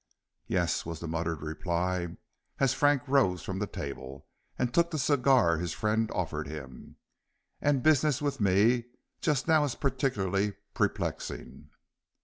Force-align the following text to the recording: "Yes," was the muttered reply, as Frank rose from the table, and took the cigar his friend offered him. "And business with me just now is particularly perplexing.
"Yes," 0.47 0.83
was 0.83 0.99
the 0.99 1.07
muttered 1.07 1.43
reply, 1.43 2.17
as 2.57 2.73
Frank 2.73 3.03
rose 3.07 3.43
from 3.43 3.59
the 3.59 3.67
table, 3.67 4.25
and 4.57 4.73
took 4.73 4.89
the 4.89 4.97
cigar 4.97 5.57
his 5.57 5.73
friend 5.73 6.09
offered 6.09 6.47
him. 6.47 6.95
"And 7.61 7.83
business 7.83 8.19
with 8.19 8.41
me 8.41 8.85
just 9.21 9.47
now 9.47 9.63
is 9.63 9.75
particularly 9.75 10.53
perplexing. 10.73 11.69